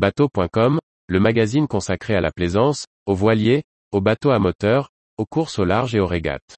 Bateau.com, 0.00 0.78
le 1.08 1.20
magazine 1.20 1.68
consacré 1.68 2.14
à 2.14 2.22
la 2.22 2.30
plaisance, 2.32 2.86
aux 3.04 3.14
voiliers, 3.14 3.64
aux 3.92 4.00
bateaux 4.00 4.30
à 4.30 4.38
moteur, 4.38 4.88
aux 5.18 5.26
courses 5.26 5.58
au 5.58 5.66
large 5.66 5.94
et 5.94 6.00
aux 6.00 6.06
régates. 6.06 6.56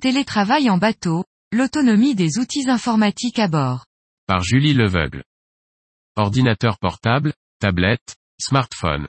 Télétravail 0.00 0.70
en 0.70 0.78
bateau, 0.78 1.22
l'autonomie 1.52 2.14
des 2.14 2.38
outils 2.38 2.70
informatiques 2.70 3.38
à 3.38 3.48
bord. 3.48 3.84
Par 4.26 4.42
Julie 4.42 4.72
Leveugle. 4.72 5.22
Ordinateur 6.16 6.78
portable, 6.78 7.34
tablette, 7.60 8.16
smartphone. 8.40 9.06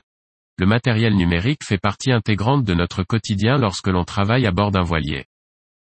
Le 0.60 0.66
matériel 0.66 1.16
numérique 1.16 1.64
fait 1.64 1.78
partie 1.78 2.12
intégrante 2.12 2.64
de 2.64 2.74
notre 2.74 3.02
quotidien 3.02 3.56
lorsque 3.56 3.86
l'on 3.86 4.04
travaille 4.04 4.44
à 4.44 4.50
bord 4.50 4.70
d'un 4.70 4.82
voilier. 4.82 5.24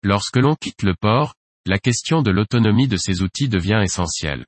Lorsque 0.02 0.37
l'on 0.37 0.56
quitte 0.56 0.82
le 0.82 0.96
port, 1.01 1.37
la 1.65 1.78
question 1.78 2.23
de 2.23 2.32
l'autonomie 2.32 2.88
de 2.88 2.96
ces 2.96 3.23
outils 3.23 3.48
devient 3.48 3.80
essentielle. 3.84 4.46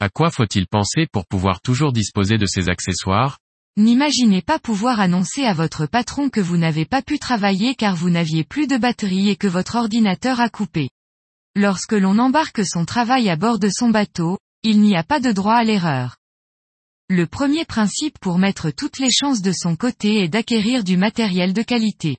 À 0.00 0.10
quoi 0.10 0.30
faut-il 0.30 0.66
penser 0.66 1.06
pour 1.10 1.26
pouvoir 1.26 1.62
toujours 1.62 1.94
disposer 1.94 2.36
de 2.36 2.44
ces 2.44 2.68
accessoires? 2.68 3.38
N'imaginez 3.78 4.42
pas 4.42 4.58
pouvoir 4.58 5.00
annoncer 5.00 5.46
à 5.46 5.54
votre 5.54 5.86
patron 5.86 6.28
que 6.28 6.42
vous 6.42 6.58
n'avez 6.58 6.84
pas 6.84 7.00
pu 7.00 7.18
travailler 7.18 7.74
car 7.74 7.96
vous 7.96 8.10
n'aviez 8.10 8.44
plus 8.44 8.66
de 8.66 8.76
batterie 8.76 9.30
et 9.30 9.36
que 9.36 9.46
votre 9.46 9.76
ordinateur 9.76 10.40
a 10.40 10.50
coupé. 10.50 10.90
Lorsque 11.56 11.92
l'on 11.92 12.18
embarque 12.18 12.66
son 12.66 12.84
travail 12.84 13.30
à 13.30 13.36
bord 13.36 13.58
de 13.58 13.70
son 13.70 13.88
bateau, 13.88 14.36
il 14.62 14.82
n'y 14.82 14.94
a 14.94 15.04
pas 15.04 15.20
de 15.20 15.32
droit 15.32 15.54
à 15.54 15.64
l'erreur. 15.64 16.18
Le 17.16 17.28
premier 17.28 17.64
principe 17.64 18.18
pour 18.18 18.38
mettre 18.38 18.72
toutes 18.72 18.98
les 18.98 19.12
chances 19.12 19.40
de 19.40 19.52
son 19.52 19.76
côté 19.76 20.24
est 20.24 20.28
d'acquérir 20.28 20.82
du 20.82 20.96
matériel 20.96 21.52
de 21.52 21.62
qualité. 21.62 22.16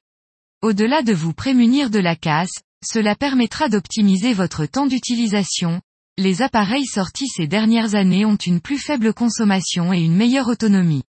Au-delà 0.61 1.01
de 1.01 1.11
vous 1.11 1.33
prémunir 1.33 1.89
de 1.89 1.99
la 1.99 2.15
casse, 2.15 2.61
cela 2.81 3.13
permettra 3.13 3.67
d'optimiser 3.67 4.31
votre 4.31 4.65
temps 4.65 4.85
d'utilisation. 4.85 5.81
Les 6.17 6.41
appareils 6.41 6.85
sortis 6.85 7.27
ces 7.27 7.45
dernières 7.45 7.93
années 7.95 8.23
ont 8.23 8.37
une 8.37 8.61
plus 8.61 8.77
faible 8.77 9.13
consommation 9.13 9.91
et 9.91 9.99
une 9.99 10.15
meilleure 10.15 10.47
autonomie. 10.47 11.03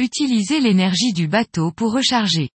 Utilisez 0.00 0.58
l'énergie 0.58 1.12
du 1.12 1.28
bateau 1.28 1.70
pour 1.70 1.92
recharger. 1.92 2.50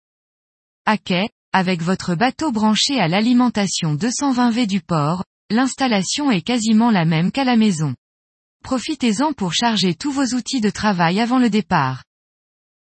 À 0.87 0.99
quai, 0.99 1.31
avec 1.53 1.83
votre 1.83 2.15
bateau 2.15 2.53
branché 2.53 3.01
à 3.01 3.09
l'alimentation 3.09 3.95
220 3.95 4.53
V 4.53 4.67
du 4.69 4.83
port, 4.83 5.25
l'installation 5.51 6.31
est 6.31 6.43
quasiment 6.43 6.93
la 6.93 7.07
même 7.07 7.33
qu'à 7.33 7.43
la 7.43 7.57
maison. 7.57 7.97
Profitez-en 8.63 9.33
pour 9.33 9.55
charger 9.55 9.95
tous 9.95 10.13
vos 10.13 10.35
outils 10.35 10.61
de 10.61 10.71
travail 10.71 11.21
avant 11.21 11.39
le 11.39 11.51
départ. 11.51 12.05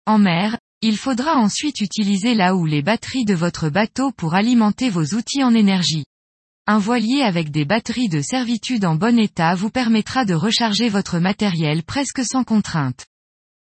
En 0.05 0.17
mer, 0.17 0.57
il 0.81 0.97
faudra 0.97 1.35
ensuite 1.35 1.81
utiliser 1.81 2.35
là 2.35 2.55
où 2.55 2.65
les 2.65 2.81
batteries 2.81 3.25
de 3.25 3.33
votre 3.33 3.69
bateau 3.69 4.11
pour 4.11 4.35
alimenter 4.35 4.89
vos 4.89 5.15
outils 5.15 5.43
en 5.43 5.53
énergie. 5.53 6.05
Un 6.67 6.79
voilier 6.79 7.21
avec 7.21 7.49
des 7.49 7.65
batteries 7.65 8.09
de 8.09 8.21
servitude 8.21 8.85
en 8.85 8.95
bon 8.95 9.17
état 9.17 9.55
vous 9.55 9.69
permettra 9.69 10.25
de 10.25 10.33
recharger 10.33 10.89
votre 10.89 11.17
matériel 11.17 11.81
presque 11.83 12.23
sans 12.23 12.43
contrainte. 12.43 13.05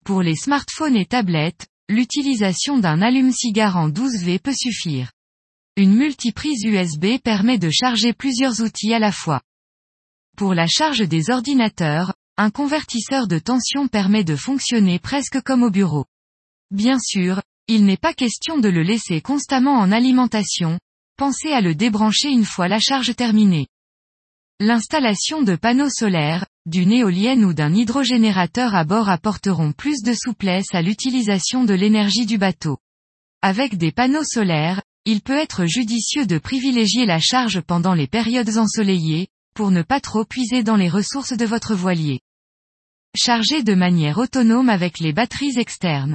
Pour 0.05 0.23
les 0.23 0.35
smartphones 0.35 0.97
et 0.97 1.07
tablettes, 1.07 1.67
l'utilisation 1.89 2.79
d'un 2.79 3.01
allume-cigare 3.01 3.77
en 3.77 3.89
12V 3.89 4.41
peut 4.41 4.55
suffire. 4.55 5.13
Une 5.77 5.95
multiprise 5.95 6.65
USB 6.65 7.19
permet 7.23 7.59
de 7.59 7.71
charger 7.71 8.13
plusieurs 8.13 8.61
outils 8.63 8.93
à 8.93 8.99
la 8.99 9.13
fois. 9.13 9.41
Pour 10.39 10.55
la 10.55 10.69
charge 10.69 11.01
des 11.01 11.31
ordinateurs, 11.31 12.15
un 12.37 12.51
convertisseur 12.51 13.27
de 13.27 13.41
tension 13.41 13.89
permet 13.89 14.23
de 14.23 14.37
fonctionner 14.37 15.01
presque 15.01 15.43
comme 15.43 15.65
au 15.65 15.71
bureau. 15.73 16.05
Bien 16.71 17.01
sûr, 17.01 17.43
il 17.67 17.85
n'est 17.85 17.97
pas 17.97 18.15
question 18.15 18.57
de 18.57 18.69
le 18.69 18.85
laisser 18.85 19.21
constamment 19.21 19.75
en 19.75 19.91
alimentation, 19.91 20.79
pensez 21.17 21.51
à 21.51 21.61
le 21.61 21.75
débrancher 21.75 22.29
une 22.29 22.45
fois 22.45 22.69
la 22.69 22.79
charge 22.79 23.17
terminée. 23.17 23.67
L'installation 24.61 25.43
de 25.43 25.57
panneaux 25.57 25.91
solaires, 25.91 26.47
d'une 26.67 26.93
éolienne 26.93 27.45
ou 27.45 27.53
d'un 27.53 27.75
hydrogénérateur 27.75 28.77
à 28.77 28.85
bord 28.85 29.09
apporteront 29.09 29.73
plus 29.73 30.03
de 30.05 30.13
souplesse 30.13 30.73
à 30.73 30.83
l'utilisation 30.83 31.65
de 31.65 31.75
l'énergie 31.75 32.27
du 32.27 32.39
bateau. 32.39 32.79
Avec 33.43 33.77
des 33.77 33.91
panneaux 33.91 34.23
solaires, 34.23 34.83
il 35.05 35.21
peut 35.21 35.37
être 35.37 35.67
judicieux 35.67 36.27
de 36.27 36.39
privilégier 36.39 37.07
la 37.07 37.19
charge 37.19 37.61
pendant 37.61 37.95
les 37.95 38.07
périodes 38.07 38.57
ensoleillées, 38.57 39.27
pour 39.59 39.73
ne 39.73 39.83
pas 39.83 39.99
trop 39.99 40.25
puiser 40.25 40.63
dans 40.63 40.77
les 40.77 40.89
ressources 40.89 41.33
de 41.33 41.45
votre 41.45 41.75
voilier. 41.75 42.21
Charger 43.17 43.65
de 43.65 43.75
manière 43.75 44.19
autonome 44.19 44.69
avec 44.69 45.01
les 45.01 45.13
batteries 45.13 45.59
externes. 45.59 46.15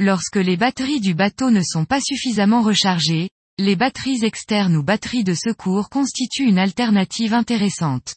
Lorsque 0.00 0.34
les 0.34 0.56
batteries 0.56 0.98
du 0.98 1.14
bateau 1.14 1.50
ne 1.50 1.62
sont 1.62 1.84
pas 1.84 2.00
suffisamment 2.00 2.62
rechargées, 2.62 3.30
les 3.58 3.76
batteries 3.76 4.24
externes 4.24 4.74
ou 4.74 4.82
batteries 4.82 5.22
de 5.22 5.34
secours 5.34 5.88
constituent 5.88 6.48
une 6.48 6.58
alternative 6.58 7.32
intéressante. 7.32 8.16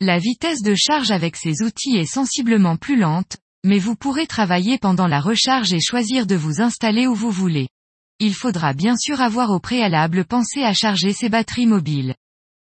La 0.00 0.18
vitesse 0.18 0.62
de 0.62 0.74
charge 0.74 1.12
avec 1.12 1.36
ces 1.36 1.62
outils 1.62 1.96
est 1.96 2.12
sensiblement 2.12 2.76
plus 2.76 2.98
lente, 2.98 3.36
mais 3.62 3.78
vous 3.78 3.94
pourrez 3.94 4.26
travailler 4.26 4.78
pendant 4.78 5.06
la 5.06 5.20
recharge 5.20 5.72
et 5.72 5.80
choisir 5.80 6.26
de 6.26 6.34
vous 6.34 6.60
installer 6.60 7.06
où 7.06 7.14
vous 7.14 7.30
voulez. 7.30 7.68
Il 8.18 8.34
faudra 8.34 8.72
bien 8.72 8.96
sûr 8.96 9.20
avoir 9.20 9.50
au 9.50 9.60
préalable 9.60 10.24
pensé 10.24 10.64
à 10.64 10.74
charger 10.74 11.12
ces 11.12 11.28
batteries 11.28 11.66
mobiles. 11.66 12.16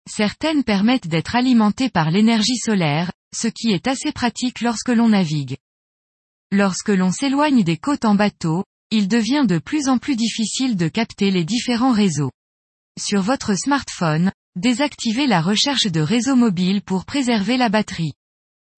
Certaines 0.10 0.64
permettent 0.64 1.08
d'être 1.08 1.36
alimentées 1.36 1.90
par 1.90 2.12
l'énergie 2.12 2.58
solaire, 2.58 3.12
ce 3.36 3.48
qui 3.48 3.72
est 3.72 3.88
assez 3.88 4.12
pratique 4.12 4.62
lorsque 4.62 4.90
l'on 4.90 5.10
navigue. 5.10 5.58
Lorsque 6.52 6.90
l'on 6.90 7.12
s'éloigne 7.12 7.64
des 7.64 7.78
côtes 7.78 8.06
en 8.06 8.16
bateau, 8.16 8.64
il 8.92 9.08
devient 9.08 9.46
de 9.48 9.60
plus 9.60 9.88
en 9.88 10.00
plus 10.00 10.16
difficile 10.16 10.76
de 10.76 10.88
capter 10.88 11.30
les 11.30 11.46
différents 11.46 11.94
réseaux. 11.94 12.32
Sur 13.00 13.22
votre 13.22 13.56
smartphone, 13.56 14.32
Désactivez 14.60 15.28
la 15.28 15.42
recherche 15.42 15.86
de 15.86 16.02
réseaux 16.02 16.36
mobiles 16.36 16.82
pour 16.82 17.06
préserver 17.06 17.56
la 17.56 17.70
batterie. 17.70 18.12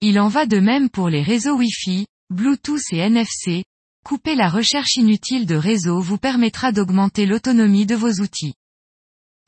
Il 0.00 0.20
en 0.20 0.28
va 0.28 0.46
de 0.46 0.60
même 0.60 0.90
pour 0.90 1.08
les 1.08 1.22
réseaux 1.22 1.56
Wi-Fi, 1.56 2.06
Bluetooth 2.30 2.92
et 2.92 2.98
NFC. 2.98 3.64
Couper 4.04 4.36
la 4.36 4.48
recherche 4.48 4.94
inutile 4.94 5.44
de 5.44 5.56
réseaux 5.56 6.00
vous 6.00 6.18
permettra 6.18 6.70
d'augmenter 6.70 7.26
l'autonomie 7.26 7.84
de 7.84 7.96
vos 7.96 8.20
outils. 8.20 8.54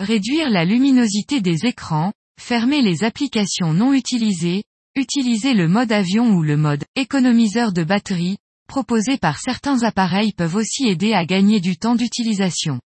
Réduire 0.04 0.50
la 0.50 0.66
luminosité 0.66 1.40
des 1.40 1.64
écrans, 1.64 2.12
fermer 2.38 2.82
les 2.82 3.04
applications 3.04 3.72
non 3.72 3.94
utilisées, 3.94 4.64
utiliser 4.96 5.54
le 5.54 5.66
mode 5.66 5.92
avion 5.92 6.28
ou 6.28 6.42
le 6.42 6.58
mode 6.58 6.84
économiseur 6.94 7.72
de 7.72 7.84
batterie, 7.84 8.36
proposés 8.68 9.16
par 9.16 9.38
certains 9.38 9.82
appareils 9.82 10.34
peuvent 10.34 10.56
aussi 10.56 10.88
aider 10.88 11.14
à 11.14 11.24
gagner 11.24 11.58
du 11.58 11.78
temps 11.78 11.94
d'utilisation. 11.94 12.82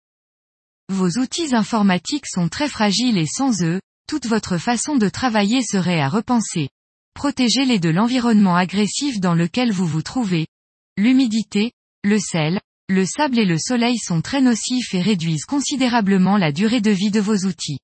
Vos 0.91 1.19
outils 1.19 1.57
informatiques 1.57 2.29
sont 2.29 2.49
très 2.49 2.69
fragiles 2.69 3.19
et 3.19 3.27
sans 3.27 3.65
eux, 3.65 3.81
toute 4.07 4.27
votre 4.27 4.57
façon 4.57 4.95
de 4.95 5.09
travailler 5.09 5.65
serait 5.65 6.01
à 6.01 6.09
repenser. 6.09 6.69
Protégez-les 7.15 7.81
de 7.81 7.91
l'environnement 7.91 8.55
agressif 8.55 9.19
dans 9.19 9.35
lequel 9.35 9.73
vous 9.73 9.89
vous 9.89 10.03
trouvez. 10.03 10.47
L'humidité, 10.97 11.73
le 12.05 12.21
sel, 12.21 12.61
le 12.89 13.05
sable 13.05 13.39
et 13.39 13.45
le 13.45 13.59
soleil 13.59 13.99
sont 13.99 14.23
très 14.23 14.41
nocifs 14.41 14.95
et 14.95 15.03
réduisent 15.03 15.45
considérablement 15.45 16.39
la 16.39 16.53
durée 16.53 16.81
de 16.81 16.91
vie 16.91 17.11
de 17.11 17.21
vos 17.21 17.47
outils. 17.47 17.79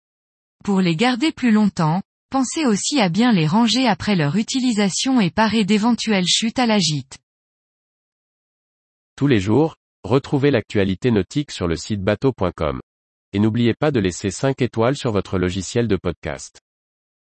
Pour 0.64 0.80
les 0.80 0.96
garder 0.96 1.30
plus 1.30 1.52
longtemps, 1.52 2.02
pensez 2.30 2.64
aussi 2.64 3.00
à 3.00 3.10
bien 3.10 3.30
les 3.30 3.46
ranger 3.46 3.86
après 3.86 4.16
leur 4.16 4.36
utilisation 4.36 5.20
et 5.20 5.30
parer 5.30 5.64
d'éventuelles 5.64 6.26
chutes 6.26 6.58
à 6.58 6.66
la 6.66 6.78
gîte. 6.78 7.18
Tous 9.16 9.26
les 9.26 9.40
jours, 9.40 9.76
retrouvez 10.02 10.50
l'actualité 10.50 11.10
nautique 11.10 11.50
sur 11.50 11.68
le 11.68 11.76
site 11.76 12.02
bateau.com 12.02 12.80
et 13.34 13.40
n'oubliez 13.40 13.74
pas 13.74 13.90
de 13.90 14.00
laisser 14.00 14.30
5 14.30 14.62
étoiles 14.62 14.96
sur 14.96 15.10
votre 15.10 15.38
logiciel 15.38 15.88
de 15.88 15.96
podcast. 15.96 16.63